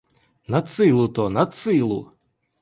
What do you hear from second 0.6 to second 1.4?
силу то,